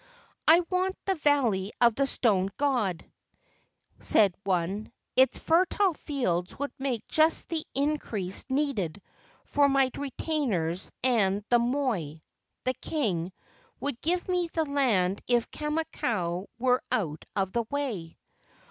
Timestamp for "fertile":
5.37-5.93